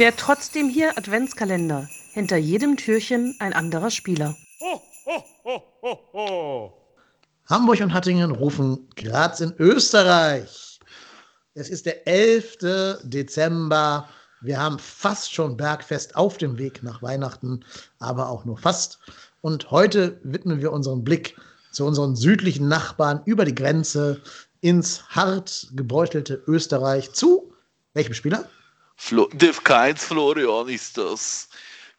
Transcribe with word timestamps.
Wer 0.00 0.16
trotzdem 0.16 0.70
hier 0.70 0.96
Adventskalender. 0.96 1.86
Hinter 2.14 2.38
jedem 2.38 2.78
Türchen 2.78 3.36
ein 3.38 3.52
anderer 3.52 3.90
Spieler. 3.90 4.34
Ho, 4.58 4.80
ho, 5.04 5.24
ho, 5.44 5.62
ho, 5.82 5.98
ho. 6.14 6.72
Hamburg 7.50 7.82
und 7.82 7.92
Hattingen 7.92 8.30
rufen 8.30 8.88
Graz 8.96 9.40
in 9.40 9.52
Österreich. 9.58 10.80
Es 11.52 11.68
ist 11.68 11.84
der 11.84 12.08
11. 12.08 13.00
Dezember. 13.02 14.08
Wir 14.40 14.58
haben 14.58 14.78
fast 14.78 15.34
schon 15.34 15.58
Bergfest 15.58 16.16
auf 16.16 16.38
dem 16.38 16.56
Weg 16.56 16.82
nach 16.82 17.02
Weihnachten, 17.02 17.62
aber 17.98 18.30
auch 18.30 18.46
nur 18.46 18.56
fast. 18.56 19.00
Und 19.42 19.70
heute 19.70 20.18
widmen 20.22 20.62
wir 20.62 20.72
unseren 20.72 21.04
Blick 21.04 21.36
zu 21.72 21.84
unseren 21.84 22.16
südlichen 22.16 22.68
Nachbarn 22.68 23.20
über 23.26 23.44
die 23.44 23.54
Grenze 23.54 24.22
ins 24.62 25.06
hart 25.10 25.68
gebeutelte 25.74 26.42
Österreich 26.46 27.12
zu 27.12 27.52
welchem 27.92 28.14
Spieler? 28.14 28.48
Flo 29.02 29.28
Dave 29.32 29.62
Keins 29.62 30.04
Florian 30.04 30.68
ist 30.68 30.98
das. 30.98 31.48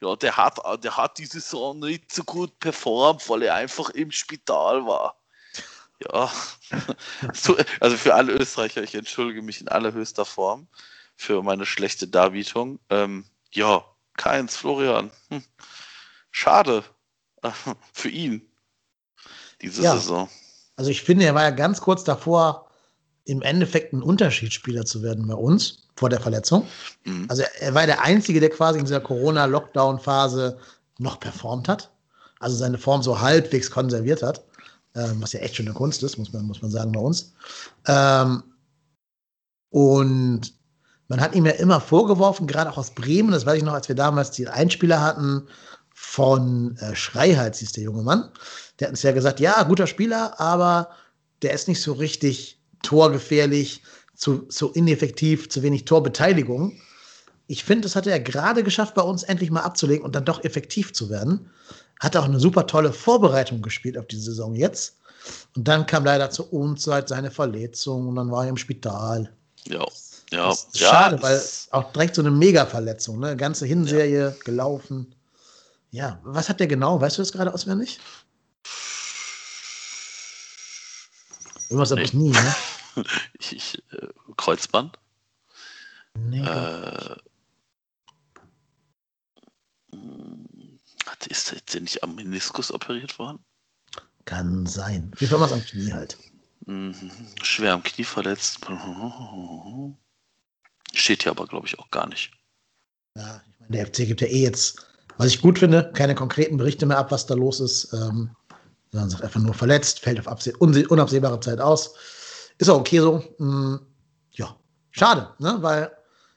Ja, 0.01 0.15
der 0.15 0.37
hat, 0.37 0.59
der 0.83 0.95
hat 0.95 1.17
die 1.17 1.25
Saison 1.25 1.79
nicht 1.79 2.13
so 2.13 2.23
gut 2.23 2.57
performt, 2.59 3.27
weil 3.27 3.41
er 3.41 3.55
einfach 3.55 3.89
im 3.89 4.11
Spital 4.11 4.85
war. 4.85 5.19
Ja, 5.99 6.31
also 7.79 7.97
für 7.97 8.13
alle 8.13 8.33
Österreicher, 8.33 8.83
ich 8.83 8.93
entschuldige 8.93 9.41
mich 9.41 9.61
in 9.61 9.67
allerhöchster 9.67 10.25
Form 10.25 10.67
für 11.15 11.41
meine 11.41 11.65
schlechte 11.65 12.07
Darbietung. 12.07 12.79
Ähm, 12.91 13.25
ja, 13.51 13.83
keins, 14.15 14.55
Florian. 14.55 15.09
Hm. 15.29 15.43
Schade 16.29 16.83
für 17.93 18.09
ihn 18.09 18.47
diese 19.59 19.81
ja. 19.81 19.95
Saison. 19.95 20.29
Also 20.75 20.91
ich 20.91 21.01
finde, 21.01 21.25
er 21.25 21.33
war 21.33 21.43
ja 21.43 21.49
ganz 21.49 21.81
kurz 21.81 22.03
davor, 22.03 22.69
im 23.25 23.41
Endeffekt 23.41 23.91
ein 23.91 24.03
Unterschiedsspieler 24.03 24.85
zu 24.85 25.01
werden 25.01 25.27
bei 25.27 25.35
uns 25.35 25.90
vor 26.01 26.09
der 26.09 26.19
Verletzung. 26.19 26.67
Mhm. 27.05 27.27
Also 27.29 27.43
er 27.59 27.73
war 27.73 27.85
der 27.85 28.01
Einzige, 28.01 28.41
der 28.41 28.49
quasi 28.49 28.79
in 28.79 28.85
dieser 28.85 28.99
Corona-Lockdown-Phase 28.99 30.57
noch 30.99 31.19
performt 31.19 31.69
hat. 31.69 31.89
Also 32.39 32.57
seine 32.57 32.77
Form 32.77 33.01
so 33.01 33.21
halbwegs 33.21 33.71
konserviert 33.71 34.21
hat 34.21 34.43
ähm, 34.95 35.21
was 35.21 35.33
ja 35.33 35.39
echt 35.39 35.55
schon 35.55 35.67
eine 35.67 35.75
Kunst 35.75 36.03
ist, 36.03 36.17
muss 36.17 36.33
man, 36.33 36.45
muss 36.45 36.61
man 36.61 36.71
sagen 36.71 36.91
bei 36.91 36.99
uns. 36.99 37.33
Ähm, 37.87 38.43
und 39.69 40.53
man 41.07 41.21
hat 41.21 41.35
ihm 41.35 41.45
ja 41.45 41.53
immer 41.53 41.79
vorgeworfen, 41.79 42.47
gerade 42.47 42.69
auch 42.69 42.77
aus 42.77 42.91
Bremen, 42.91 43.31
das 43.31 43.45
weiß 43.45 43.57
ich 43.57 43.63
noch, 43.63 43.73
als 43.73 43.87
wir 43.87 43.95
damals 43.95 44.31
die 44.31 44.47
Einspieler 44.47 45.01
hatten 45.01 45.47
von 45.93 46.77
äh, 46.77 46.95
Schreihals, 46.95 47.59
hieß 47.59 47.73
der 47.73 47.83
junge 47.83 48.03
Mann. 48.03 48.31
Der 48.79 48.87
hat 48.87 48.93
uns 48.93 49.03
ja 49.03 49.11
gesagt, 49.11 49.39
ja, 49.39 49.63
guter 49.63 49.87
Spieler, 49.87 50.39
aber 50.39 50.89
der 51.41 51.53
ist 51.53 51.67
nicht 51.67 51.81
so 51.81 51.93
richtig 51.93 52.59
torgefährlich, 52.81 53.83
zu, 54.21 54.43
zu 54.43 54.71
ineffektiv, 54.71 55.49
zu 55.49 55.63
wenig 55.63 55.85
Torbeteiligung. 55.85 56.79
Ich 57.47 57.63
finde, 57.63 57.81
das 57.81 57.95
hat 57.95 58.05
er 58.05 58.19
gerade 58.19 58.63
geschafft, 58.63 58.93
bei 58.93 59.01
uns 59.01 59.23
endlich 59.23 59.49
mal 59.49 59.61
abzulegen 59.61 60.05
und 60.05 60.15
dann 60.15 60.25
doch 60.25 60.43
effektiv 60.43 60.93
zu 60.93 61.09
werden. 61.09 61.49
Hat 61.99 62.15
auch 62.15 62.25
eine 62.25 62.39
super 62.39 62.67
tolle 62.67 62.93
Vorbereitung 62.93 63.63
gespielt 63.63 63.97
auf 63.97 64.05
die 64.05 64.19
Saison 64.19 64.53
jetzt. 64.53 64.97
Und 65.55 65.67
dann 65.67 65.87
kam 65.87 66.05
leider 66.05 66.29
zur 66.29 66.53
Unzeit 66.53 67.09
seine 67.09 67.31
Verletzung 67.31 68.09
und 68.09 68.15
dann 68.15 68.29
war 68.31 68.43
er 68.43 68.49
im 68.49 68.57
Spital. 68.57 69.33
Ja. 69.67 69.85
Ja, 70.31 70.55
schade, 70.73 71.17
ja, 71.17 71.23
weil 71.23 71.41
auch 71.71 71.91
direkt 71.91 72.15
so 72.15 72.21
eine 72.21 72.31
Mega-Verletzung, 72.31 73.19
ne? 73.19 73.35
Ganze 73.35 73.65
Hinserie 73.65 74.27
ja. 74.29 74.33
gelaufen. 74.45 75.13
Ja, 75.89 76.21
was 76.23 76.47
hat 76.47 76.61
der 76.61 76.67
genau? 76.67 77.01
Weißt 77.01 77.17
du 77.17 77.21
das 77.21 77.33
gerade 77.33 77.53
auswendig? 77.53 77.99
Irgendwas 81.69 81.89
nee. 81.89 81.95
habe 81.97 82.05
ich 82.05 82.13
nie, 82.13 82.29
ne? 82.29 82.55
ich, 83.39 83.83
äh, 83.91 84.07
Kreuzband? 84.37 84.97
Nee. 86.17 86.41
Äh, 86.41 87.15
Hat, 91.05 91.27
ist 91.27 91.73
der 91.73 91.81
nicht 91.81 92.03
am 92.03 92.15
Meniskus 92.15 92.71
operiert 92.71 93.17
worden? 93.19 93.39
Kann 94.25 94.65
sein. 94.65 95.11
Wie 95.17 95.29
war 95.31 95.41
es 95.41 95.51
am 95.51 95.63
Knie 95.63 95.91
halt? 95.93 96.17
Mhm. 96.65 97.11
Schwer 97.41 97.73
am 97.73 97.83
Knie 97.83 98.03
verletzt. 98.03 98.59
Steht 100.93 101.23
hier 101.23 101.31
aber, 101.31 101.47
glaube 101.47 101.67
ich, 101.67 101.79
auch 101.79 101.89
gar 101.89 102.07
nicht. 102.07 102.31
Ja, 103.15 103.41
ich 103.45 103.59
meine, 103.59 103.71
der 103.71 103.87
FC 103.87 104.07
gibt 104.07 104.21
ja 104.21 104.27
eh 104.27 104.43
jetzt, 104.43 104.85
was 105.17 105.27
ich 105.27 105.41
gut 105.41 105.59
finde, 105.59 105.91
keine 105.93 106.15
konkreten 106.15 106.57
Berichte 106.57 106.85
mehr 106.85 106.97
ab, 106.97 107.11
was 107.11 107.25
da 107.25 107.33
los 107.33 107.59
ist. 107.59 107.93
Ähm, 107.93 108.35
sondern 108.91 109.09
sagt 109.09 109.23
einfach 109.23 109.39
nur 109.39 109.53
verletzt, 109.53 110.01
fällt 110.01 110.25
auf 110.27 110.47
unabsehbare 110.59 111.39
Zeit 111.39 111.61
aus. 111.61 111.95
Ist 112.61 112.69
auch 112.69 112.79
okay 112.79 112.99
so. 112.99 113.23
Hm, 113.37 113.79
ja, 114.33 114.55
schade, 114.91 115.33
ne? 115.39 115.57
weil 115.61 115.91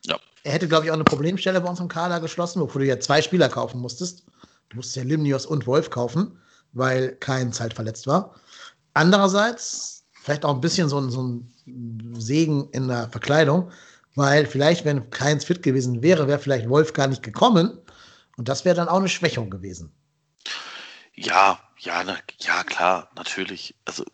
ja. 0.07 0.17
er 0.43 0.53
hätte, 0.53 0.67
glaube 0.67 0.87
ich, 0.87 0.91
auch 0.91 0.95
eine 0.95 1.05
Problemstelle 1.05 1.61
bei 1.61 1.69
uns 1.69 1.81
im 1.81 1.89
Kader 1.89 2.19
geschlossen, 2.19 2.63
wofür 2.63 2.81
du 2.81 2.87
ja 2.87 2.99
zwei 2.99 3.21
Spieler 3.21 3.51
kaufen 3.51 3.79
musstest. 3.79 4.25
Du 4.71 4.77
musstest 4.77 4.97
ja 4.97 5.03
Limnios 5.03 5.45
und 5.45 5.67
Wolf 5.67 5.91
kaufen, 5.91 6.41
weil 6.73 7.15
kein 7.17 7.53
Zeit 7.53 7.75
verletzt 7.75 8.07
war. 8.07 8.35
Andererseits 8.95 10.07
vielleicht 10.15 10.47
auch 10.47 10.55
ein 10.55 10.63
bisschen 10.63 10.89
so 10.89 10.99
ein, 10.99 11.11
so 11.11 11.23
ein 11.23 12.15
Segen 12.19 12.71
in 12.71 12.89
der 12.89 13.11
Verkleidung, 13.11 13.71
weil 14.15 14.47
vielleicht, 14.47 14.87
wenn 14.87 15.11
keins 15.11 15.45
fit 15.45 15.63
gewesen 15.63 16.03
wäre, 16.03 16.27
wäre 16.27 16.39
vielleicht 16.39 16.71
Wolf 16.71 16.95
gar 16.95 17.07
nicht 17.07 17.23
gekommen. 17.23 17.79
Und 18.39 18.49
das 18.49 18.65
wäre 18.65 18.77
dann 18.77 18.89
auch 18.89 18.99
eine 18.99 19.11
Schwächung 19.11 19.51
gewesen. 19.51 19.93
Ja, 21.13 21.61
ja, 21.81 22.03
na, 22.03 22.17
ja, 22.41 22.65
klar, 22.65 23.11
natürlich. 23.15 23.75
Also 23.85 24.07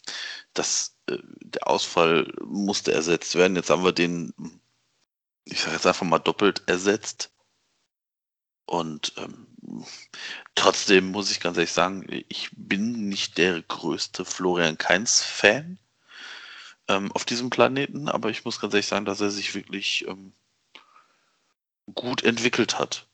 das, 0.54 0.94
der 1.40 1.66
Ausfall 1.66 2.32
musste 2.44 2.92
ersetzt 2.92 3.34
werden. 3.34 3.56
Jetzt 3.56 3.70
haben 3.70 3.84
wir 3.84 3.92
den, 3.92 4.32
ich 5.44 5.60
sage 5.60 5.74
jetzt 5.74 5.86
einfach 5.86 6.06
mal 6.06 6.18
doppelt 6.18 6.62
ersetzt. 6.66 7.30
Und 8.66 9.14
ähm, 9.16 9.46
trotzdem 10.54 11.10
muss 11.10 11.30
ich 11.30 11.40
ganz 11.40 11.56
ehrlich 11.56 11.72
sagen, 11.72 12.04
ich 12.28 12.50
bin 12.52 13.08
nicht 13.08 13.38
der 13.38 13.62
größte 13.62 14.24
Florian 14.24 14.76
Kainz-Fan 14.76 15.78
ähm, 16.88 17.12
auf 17.12 17.24
diesem 17.24 17.48
Planeten, 17.48 18.08
aber 18.08 18.28
ich 18.28 18.44
muss 18.44 18.60
ganz 18.60 18.74
ehrlich 18.74 18.86
sagen, 18.86 19.06
dass 19.06 19.20
er 19.20 19.30
sich 19.30 19.54
wirklich 19.54 20.06
ähm, 20.06 20.32
gut 21.94 22.22
entwickelt 22.22 22.78
hat. 22.78 23.06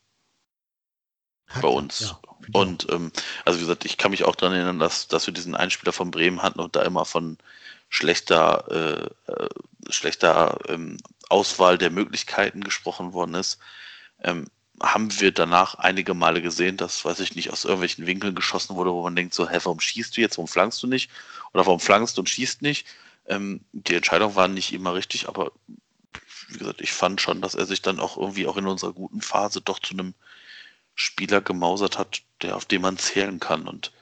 hat 1.47 1.62
bei 1.62 1.69
uns. 1.69 2.00
Ja, 2.00 2.21
und 2.53 2.91
ähm, 2.91 3.12
also 3.44 3.59
wie 3.59 3.62
gesagt, 3.62 3.84
ich 3.84 3.97
kann 3.97 4.11
mich 4.11 4.25
auch 4.25 4.34
daran 4.34 4.55
erinnern, 4.55 4.78
dass, 4.78 5.09
dass 5.09 5.26
wir 5.26 5.34
diesen 5.34 5.55
Einspieler 5.55 5.93
von 5.93 6.11
Bremen 6.11 6.43
hatten 6.43 6.61
und 6.61 6.76
da 6.76 6.82
immer 6.82 7.05
von 7.05 7.38
schlechter, 7.89 9.11
äh, 9.28 9.33
äh, 9.33 9.49
schlechter 9.91 10.59
ähm, 10.69 10.99
Auswahl 11.28 11.78
der 11.78 11.91
Möglichkeiten 11.91 12.62
gesprochen 12.62 13.12
worden 13.12 13.34
ist. 13.34 13.59
Ähm, 14.22 14.47
haben 14.81 15.21
wir 15.21 15.33
danach 15.33 15.77
einige 15.77 16.15
Male 16.15 16.43
gesehen, 16.43 16.77
dass, 16.77 17.05
weiß 17.05 17.21
ich 17.21 17.37
nicht, 17.37 17.50
aus 17.50 17.65
irgendwelchen 17.65 18.06
Winkeln 18.06 18.34
geschossen 18.34 18.75
wurde, 18.77 18.93
wo 18.93 19.03
man 19.03 19.15
denkt 19.15 19.34
so, 19.34 19.49
hä, 19.49 19.59
warum 19.62 19.81
schießt 19.81 20.17
du 20.17 20.21
jetzt, 20.21 20.37
warum 20.37 20.49
flankst 20.49 20.83
du 20.83 20.87
nicht? 20.87 21.11
Oder 21.53 21.67
warum 21.67 21.81
flankst 21.81 22.17
du 22.17 22.23
und 22.23 22.28
schießt 22.28 22.62
nicht? 22.62 22.87
Ähm, 23.27 23.61
die 23.73 23.94
Entscheidung 23.94 24.34
war 24.34 24.49
nicht 24.49 24.73
immer 24.73 24.94
richtig, 24.94 25.28
aber 25.28 25.53
wie 26.49 26.59
gesagt, 26.59 26.81
ich 26.81 26.93
fand 26.93 27.21
schon, 27.21 27.41
dass 27.41 27.55
er 27.55 27.67
sich 27.67 27.83
dann 27.83 28.00
auch 28.00 28.17
irgendwie 28.17 28.47
auch 28.47 28.56
in 28.56 28.67
unserer 28.67 28.93
guten 28.93 29.21
Phase 29.21 29.61
doch 29.61 29.78
zu 29.78 29.94
einem 29.94 30.15
Spieler 30.94 31.41
gemausert 31.41 31.99
hat, 31.99 32.23
der 32.43 32.56
auf 32.56 32.65
den 32.65 32.83
man 32.83 32.99
zählen 32.99 33.41
kann. 33.41 33.67
Und. 33.69 33.93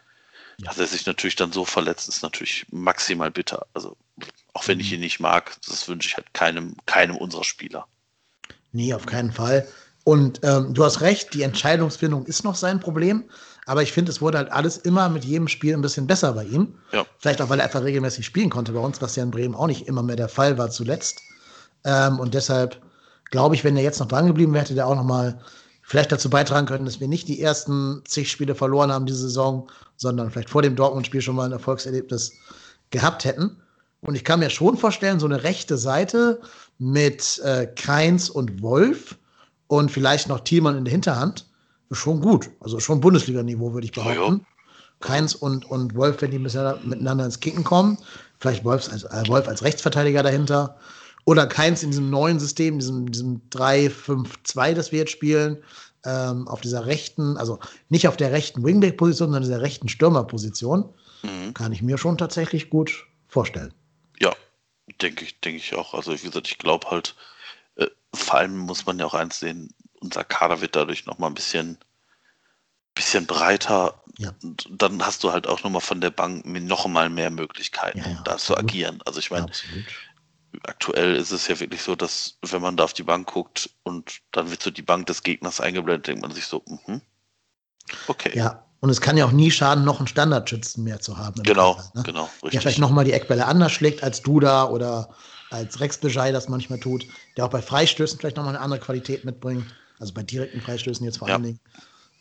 Dass 0.64 0.78
er 0.78 0.86
sich 0.86 1.06
natürlich 1.06 1.36
dann 1.36 1.52
so 1.52 1.64
verletzt, 1.64 2.08
ist 2.08 2.22
natürlich 2.22 2.66
maximal 2.70 3.30
bitter. 3.30 3.66
Also, 3.74 3.96
auch 4.52 4.66
wenn 4.68 4.78
mhm. 4.78 4.82
ich 4.82 4.92
ihn 4.92 5.00
nicht 5.00 5.20
mag, 5.20 5.56
das 5.68 5.88
wünsche 5.88 6.08
ich 6.08 6.16
halt 6.16 6.32
keinem, 6.34 6.76
keinem 6.86 7.16
unserer 7.16 7.44
Spieler. 7.44 7.86
Nee, 8.72 8.94
auf 8.94 9.06
keinen 9.06 9.32
Fall. 9.32 9.66
Und 10.04 10.40
ähm, 10.42 10.74
du 10.74 10.84
hast 10.84 11.00
recht, 11.00 11.34
die 11.34 11.42
Entscheidungsfindung 11.42 12.26
ist 12.26 12.44
noch 12.44 12.56
sein 12.56 12.80
Problem. 12.80 13.24
Aber 13.66 13.82
ich 13.82 13.92
finde, 13.92 14.10
es 14.10 14.20
wurde 14.20 14.38
halt 14.38 14.50
alles 14.50 14.76
immer 14.78 15.08
mit 15.08 15.24
jedem 15.24 15.46
Spiel 15.46 15.74
ein 15.74 15.82
bisschen 15.82 16.06
besser 16.06 16.32
bei 16.32 16.44
ihm. 16.44 16.74
Ja. 16.90 17.06
Vielleicht 17.18 17.40
auch, 17.40 17.48
weil 17.48 17.60
er 17.60 17.66
einfach 17.66 17.84
regelmäßig 17.84 18.26
spielen 18.26 18.50
konnte 18.50 18.72
bei 18.72 18.80
uns, 18.80 19.00
was 19.00 19.14
ja 19.14 19.22
in 19.22 19.30
Bremen 19.30 19.54
auch 19.54 19.68
nicht 19.68 19.86
immer 19.86 20.02
mehr 20.02 20.16
der 20.16 20.28
Fall 20.28 20.58
war 20.58 20.70
zuletzt. 20.70 21.20
Ähm, 21.84 22.18
und 22.18 22.34
deshalb 22.34 22.80
glaube 23.30 23.54
ich, 23.54 23.62
wenn 23.62 23.76
er 23.76 23.84
jetzt 23.84 24.00
noch 24.00 24.08
dran 24.08 24.26
geblieben 24.26 24.52
wäre, 24.52 24.64
hätte 24.64 24.74
der 24.74 24.88
auch 24.88 24.96
noch 24.96 25.04
mal 25.04 25.40
vielleicht 25.82 26.12
dazu 26.12 26.30
beitragen 26.30 26.66
können, 26.66 26.84
dass 26.84 27.00
wir 27.00 27.08
nicht 27.08 27.28
die 27.28 27.40
ersten 27.40 28.02
zig 28.06 28.30
Spiele 28.30 28.54
verloren 28.54 28.92
haben 28.92 29.06
diese 29.06 29.18
Saison, 29.18 29.68
sondern 29.96 30.30
vielleicht 30.30 30.50
vor 30.50 30.62
dem 30.62 30.76
Dortmund-Spiel 30.76 31.20
schon 31.20 31.36
mal 31.36 31.46
ein 31.46 31.52
Erfolgserlebnis 31.52 32.32
gehabt 32.90 33.24
hätten. 33.24 33.56
Und 34.00 34.14
ich 34.14 34.24
kann 34.24 34.40
mir 34.40 34.50
schon 34.50 34.76
vorstellen, 34.76 35.20
so 35.20 35.26
eine 35.26 35.44
rechte 35.44 35.76
Seite 35.76 36.40
mit 36.78 37.40
äh, 37.44 37.66
Keins 37.66 38.30
und 38.30 38.62
Wolf 38.62 39.16
und 39.68 39.90
vielleicht 39.90 40.28
noch 40.28 40.40
Thielmann 40.40 40.76
in 40.76 40.84
der 40.84 40.92
Hinterhand, 40.92 41.46
ist 41.88 41.98
schon 41.98 42.20
gut. 42.20 42.50
Also 42.60 42.80
schon 42.80 43.00
Bundesliga-Niveau, 43.00 43.72
würde 43.72 43.84
ich 43.84 43.92
behaupten. 43.92 44.46
Keins 45.00 45.34
und, 45.34 45.70
und 45.70 45.94
Wolf, 45.94 46.22
wenn 46.22 46.30
die 46.30 46.38
miteinander 46.38 47.24
ins 47.24 47.40
Kicken 47.40 47.64
kommen. 47.64 47.98
Vielleicht 48.40 48.64
Wolf 48.64 48.90
als, 48.90 49.04
äh, 49.04 49.28
Wolf 49.28 49.46
als 49.46 49.62
Rechtsverteidiger 49.62 50.22
dahinter. 50.22 50.76
Oder 51.24 51.46
Keins 51.46 51.82
in 51.82 51.90
diesem 51.90 52.10
neuen 52.10 52.40
System, 52.40 52.78
diesem, 52.78 53.10
diesem 53.10 53.42
3-5-2, 53.50 54.74
das 54.74 54.92
wir 54.92 55.00
jetzt 55.00 55.12
spielen, 55.12 55.62
ähm, 56.04 56.48
auf 56.48 56.60
dieser 56.60 56.86
rechten, 56.86 57.36
also 57.36 57.60
nicht 57.88 58.08
auf 58.08 58.16
der 58.16 58.32
rechten 58.32 58.64
Wingback-Position, 58.64 59.28
sondern 59.28 59.42
dieser 59.44 59.60
rechten 59.60 59.88
Stürmerposition. 59.88 60.92
Mhm. 61.22 61.54
Kann 61.54 61.72
ich 61.72 61.82
mir 61.82 61.98
schon 61.98 62.18
tatsächlich 62.18 62.70
gut 62.70 63.06
vorstellen. 63.28 63.72
Ja, 64.18 64.34
denke 65.00 65.24
ich, 65.24 65.38
denke 65.40 65.58
ich 65.58 65.74
auch. 65.76 65.94
Also 65.94 66.12
wie 66.12 66.26
gesagt, 66.26 66.48
ich 66.48 66.58
glaube 66.58 66.90
halt, 66.90 67.14
Äh, 67.76 67.86
vor 68.14 68.38
allem 68.38 68.58
muss 68.58 68.84
man 68.86 68.98
ja 68.98 69.06
auch 69.06 69.14
eins 69.14 69.38
sehen, 69.40 69.72
unser 70.00 70.24
Kader 70.24 70.60
wird 70.60 70.76
dadurch 70.76 71.06
nochmal 71.06 71.30
ein 71.30 71.34
bisschen, 71.34 71.78
bisschen 72.94 73.26
breiter. 73.26 74.02
Ja. 74.18 74.34
Und 74.42 74.68
dann 74.70 75.04
hast 75.04 75.24
du 75.24 75.32
halt 75.32 75.46
auch 75.46 75.62
nochmal 75.62 75.80
von 75.80 76.00
der 76.00 76.10
Bank 76.10 76.44
noch 76.44 76.86
mal 76.86 77.08
mehr 77.08 77.30
Möglichkeiten, 77.30 77.98
ja, 77.98 78.08
ja, 78.08 78.22
da 78.24 78.36
zu 78.36 78.56
agieren. 78.56 79.00
Also 79.06 79.20
ich 79.20 79.30
meine, 79.30 79.46
aktuell 80.64 81.16
ist 81.16 81.30
es 81.30 81.48
ja 81.48 81.58
wirklich 81.58 81.82
so, 81.82 81.94
dass 81.96 82.38
wenn 82.42 82.62
man 82.62 82.76
da 82.76 82.84
auf 82.84 82.92
die 82.92 83.02
Bank 83.02 83.32
guckt 83.32 83.70
und 83.82 84.20
dann 84.32 84.50
wird 84.50 84.62
so 84.62 84.70
die 84.70 84.82
Bank 84.82 85.06
des 85.06 85.22
Gegners 85.22 85.60
eingeblendet, 85.60 86.08
denkt 86.08 86.22
man 86.22 86.32
sich 86.32 86.46
so, 86.46 86.62
mhm. 86.66 87.00
okay. 88.08 88.32
Ja, 88.34 88.64
und 88.80 88.90
es 88.90 89.00
kann 89.00 89.16
ja 89.16 89.24
auch 89.26 89.32
nie 89.32 89.50
schaden, 89.50 89.84
noch 89.84 89.98
einen 89.98 90.08
Standardschützen 90.08 90.82
mehr 90.82 91.00
zu 91.00 91.16
haben. 91.16 91.42
Genau, 91.44 91.74
Fall, 91.74 91.90
ne? 91.94 92.02
genau. 92.02 92.24
Richtig. 92.24 92.50
Der 92.50 92.60
vielleicht 92.62 92.78
nochmal 92.80 93.04
die 93.04 93.12
Eckbälle 93.12 93.46
anders 93.46 93.72
schlägt 93.72 94.02
als 94.02 94.22
Duda 94.22 94.68
oder 94.68 95.10
als 95.50 95.80
Rex 95.80 95.98
Bejai 95.98 96.32
das 96.32 96.48
manchmal 96.48 96.80
tut, 96.80 97.06
der 97.36 97.44
auch 97.44 97.50
bei 97.50 97.62
Freistößen 97.62 98.18
vielleicht 98.18 98.36
nochmal 98.36 98.56
eine 98.56 98.64
andere 98.64 98.80
Qualität 98.80 99.24
mitbringt. 99.24 99.66
Also 99.98 100.12
bei 100.14 100.22
direkten 100.22 100.60
Freistößen 100.60 101.04
jetzt 101.04 101.18
vor 101.18 101.28
ja. 101.28 101.34
allen 101.34 101.44
Dingen. 101.44 101.60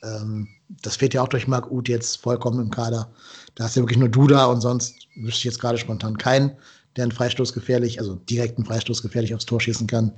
Ähm, 0.04 0.48
das 0.70 0.98
fehlt 0.98 1.14
ja 1.14 1.24
auch 1.24 1.28
durch 1.28 1.48
Marc 1.48 1.72
Uth 1.72 1.90
jetzt 1.90 2.18
vollkommen 2.18 2.60
im 2.60 2.70
Kader. 2.70 3.12
Da 3.56 3.64
hast 3.64 3.76
du 3.76 3.80
ja 3.80 3.84
wirklich 3.84 4.00
nur 4.00 4.10
Duda 4.10 4.46
und 4.46 4.62
sonst 4.62 5.08
wüsste 5.16 5.40
ich 5.40 5.44
jetzt 5.46 5.60
gerade 5.60 5.78
spontan 5.78 6.18
keinen, 6.18 6.58
der 6.96 7.04
einen 7.04 7.12
Freistoß 7.12 7.54
gefährlich, 7.54 8.00
also 8.00 8.16
direkten 8.16 8.66
Freistoß 8.66 9.02
gefährlich 9.02 9.34
aufs 9.34 9.46
Tor 9.46 9.62
schießen 9.62 9.88
kann. 9.88 10.12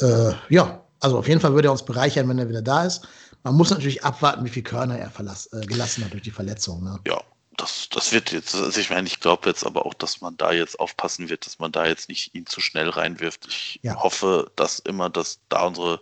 Äh, 0.00 0.32
ja, 0.48 0.84
also 1.00 1.18
auf 1.18 1.28
jeden 1.28 1.40
Fall 1.40 1.54
würde 1.54 1.68
er 1.68 1.72
uns 1.72 1.84
bereichern, 1.84 2.28
wenn 2.28 2.38
er 2.38 2.48
wieder 2.48 2.62
da 2.62 2.84
ist. 2.84 3.06
Man 3.44 3.54
muss 3.54 3.70
natürlich 3.70 4.04
abwarten, 4.04 4.44
wie 4.44 4.50
viel 4.50 4.62
Körner 4.62 4.98
er 4.98 5.10
verlass, 5.10 5.46
äh, 5.52 5.64
gelassen 5.66 6.04
hat 6.04 6.12
durch 6.12 6.22
die 6.22 6.30
Verletzung. 6.30 6.82
Ne? 6.82 6.98
Ja, 7.06 7.22
das, 7.56 7.88
das 7.90 8.12
wird 8.12 8.32
jetzt, 8.32 8.54
also 8.54 8.80
ich 8.80 8.90
meine, 8.90 9.06
ich 9.06 9.20
glaube 9.20 9.48
jetzt 9.48 9.64
aber 9.64 9.86
auch, 9.86 9.94
dass 9.94 10.20
man 10.20 10.36
da 10.36 10.52
jetzt 10.52 10.78
aufpassen 10.78 11.28
wird, 11.28 11.46
dass 11.46 11.58
man 11.58 11.72
da 11.72 11.86
jetzt 11.86 12.08
nicht 12.08 12.34
ihn 12.34 12.46
zu 12.46 12.60
schnell 12.60 12.88
reinwirft. 12.88 13.46
Ich 13.48 13.80
ja. 13.82 13.96
hoffe, 13.96 14.50
dass 14.56 14.78
immer, 14.80 15.10
dass 15.10 15.40
da 15.48 15.66
unsere 15.66 16.00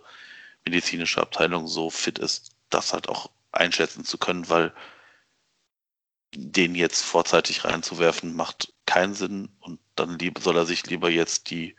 medizinische 0.65 1.21
Abteilung 1.21 1.67
so 1.67 1.89
fit 1.89 2.19
ist, 2.19 2.51
das 2.69 2.93
halt 2.93 3.09
auch 3.09 3.29
einschätzen 3.51 4.03
zu 4.03 4.17
können, 4.17 4.49
weil 4.49 4.73
den 6.37 6.75
jetzt 6.75 7.03
vorzeitig 7.03 7.65
reinzuwerfen, 7.65 8.35
macht 8.35 8.73
keinen 8.85 9.13
Sinn 9.13 9.49
und 9.59 9.79
dann 9.95 10.17
soll 10.39 10.55
er 10.55 10.65
sich 10.65 10.85
lieber 10.85 11.09
jetzt 11.09 11.49
die, 11.49 11.75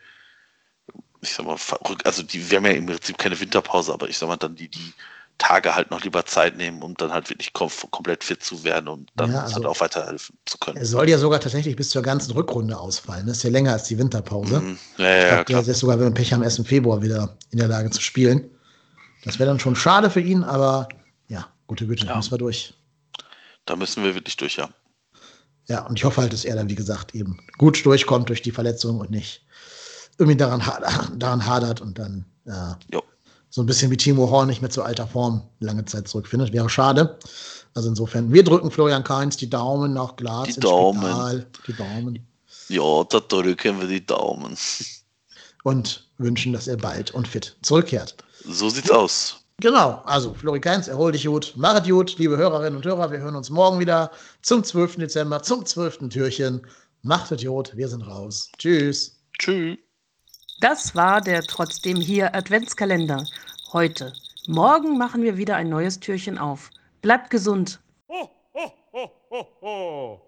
ich 1.21 1.33
sag 1.33 1.45
mal, 1.45 1.57
also 2.03 2.23
die, 2.23 2.49
wir 2.49 2.57
haben 2.57 2.65
ja 2.65 2.71
im 2.71 2.85
Prinzip 2.85 3.17
keine 3.17 3.39
Winterpause, 3.39 3.93
aber 3.93 4.09
ich 4.09 4.17
sag 4.17 4.27
mal, 4.27 4.37
dann 4.37 4.55
die, 4.55 4.67
die 4.67 4.93
Tage 5.37 5.73
halt 5.73 5.89
noch 5.89 6.03
lieber 6.03 6.25
Zeit 6.25 6.57
nehmen, 6.57 6.81
um 6.83 6.93
dann 6.95 7.13
halt 7.13 7.29
wirklich 7.29 7.53
kom 7.53 7.69
komplett 7.91 8.25
fit 8.25 8.43
zu 8.43 8.65
werden 8.65 8.89
und 8.89 9.09
dann 9.15 9.31
ja, 9.31 9.43
also 9.43 9.55
halt 9.55 9.65
auch 9.65 9.79
weiterhelfen 9.79 10.37
zu 10.45 10.57
können. 10.57 10.75
Er 10.75 10.85
soll 10.85 11.09
ja 11.09 11.17
sogar 11.17 11.39
tatsächlich 11.39 11.77
bis 11.77 11.89
zur 11.91 12.01
ganzen 12.01 12.33
Rückrunde 12.33 12.77
ausfallen. 12.77 13.25
Das 13.25 13.37
ist 13.37 13.43
ja 13.43 13.49
länger 13.49 13.71
als 13.71 13.85
die 13.85 13.97
Winterpause. 13.97 14.59
Mhm. 14.59 14.77
Ja, 14.97 15.05
ja, 15.05 15.39
ich 15.39 15.45
glaub, 15.45 15.63
der 15.63 15.71
ist 15.71 15.79
sogar, 15.79 15.97
wenn 15.97 16.07
wir 16.07 16.13
Pech 16.13 16.33
haben, 16.33 16.43
erst 16.43 16.59
im 16.59 16.65
Februar 16.65 17.01
wieder 17.01 17.37
in 17.51 17.59
der 17.59 17.69
Lage 17.69 17.89
zu 17.89 18.01
spielen. 18.01 18.49
Das 19.23 19.39
wäre 19.39 19.49
dann 19.49 19.61
schon 19.61 19.77
schade 19.77 20.09
für 20.09 20.19
ihn, 20.19 20.43
aber 20.43 20.89
ja, 21.29 21.47
gute 21.67 21.87
Güte, 21.87 22.05
ja. 22.05 22.17
müssen 22.17 22.31
wir 22.31 22.37
durch. 22.37 22.73
Da 23.69 23.75
müssen 23.75 24.03
wir 24.03 24.15
wirklich 24.15 24.35
durch, 24.35 24.55
ja. 24.55 24.67
Ja, 25.67 25.85
und 25.85 25.99
ich 25.99 26.03
hoffe 26.03 26.21
halt, 26.21 26.33
dass 26.33 26.43
er 26.43 26.55
dann, 26.55 26.69
wie 26.69 26.75
gesagt, 26.75 27.13
eben 27.13 27.39
gut 27.59 27.85
durchkommt 27.85 28.27
durch 28.29 28.41
die 28.41 28.51
Verletzung 28.51 28.99
und 28.99 29.11
nicht 29.11 29.45
irgendwie 30.17 30.35
daran, 30.35 30.63
daran 31.19 31.45
hadert 31.45 31.79
und 31.79 31.99
dann 31.99 32.25
jo 32.91 33.03
so 33.51 33.61
ein 33.61 33.67
bisschen 33.67 33.91
wie 33.91 33.97
Timo 33.97 34.29
Horn 34.31 34.47
nicht 34.47 34.61
mehr 34.61 34.71
zu 34.71 34.81
alter 34.81 35.05
Form 35.07 35.47
lange 35.59 35.85
Zeit 35.85 36.07
zurückfindet. 36.07 36.51
Wäre 36.51 36.67
schade. 36.67 37.19
Also 37.75 37.89
insofern, 37.89 38.33
wir 38.33 38.43
drücken 38.43 38.71
Florian 38.71 39.03
Kainz 39.03 39.37
die 39.37 39.49
Daumen 39.49 39.93
nach 39.93 40.15
Glas. 40.15 40.47
Die 40.47 40.59
Daumen. 40.59 41.01
Spital, 41.01 41.47
die 41.67 41.73
Daumen. 41.73 42.27
Ja, 42.69 43.03
da 43.03 43.19
drücken 43.19 43.79
wir 43.79 43.87
die 43.87 44.03
Daumen. 44.03 44.57
Und 45.63 46.09
wünschen, 46.17 46.53
dass 46.53 46.67
er 46.67 46.77
bald 46.77 47.11
und 47.11 47.27
fit 47.27 47.55
zurückkehrt. 47.61 48.15
So 48.45 48.69
sieht's 48.69 48.89
aus. 48.89 49.35
Genau, 49.61 50.01
also 50.05 50.33
Florian 50.33 50.61
Kainz, 50.61 50.87
erhol 50.87 51.11
dich 51.11 51.25
gut, 51.25 51.53
machet 51.57 51.89
gut, 51.89 52.17
liebe 52.17 52.37
Hörerinnen 52.37 52.77
und 52.77 52.85
Hörer, 52.85 53.11
wir 53.11 53.19
hören 53.19 53.35
uns 53.35 53.49
morgen 53.49 53.77
wieder 53.79 54.09
zum 54.41 54.63
12. 54.63 54.95
Dezember, 54.95 55.43
zum 55.43 55.65
12. 55.65 56.07
Türchen. 56.09 56.61
Macht 57.01 57.29
es 57.33 57.43
gut, 57.43 57.75
wir 57.75 57.89
sind 57.89 58.03
raus. 58.03 58.49
Tschüss. 58.57 59.19
Tschüss. 59.37 59.77
Das 60.61 60.95
war 60.95 61.19
der 61.19 61.41
trotzdem 61.41 61.97
hier 61.97 62.33
Adventskalender. 62.33 63.25
Heute. 63.73 64.13
Morgen 64.47 64.97
machen 64.97 65.23
wir 65.23 65.35
wieder 65.35 65.57
ein 65.57 65.67
neues 65.67 65.99
Türchen 65.99 66.37
auf. 66.37 66.69
Bleibt 67.01 67.29
gesund. 67.29 67.81
Ho, 68.07 68.29
ho, 68.53 69.11
ho, 69.61 70.21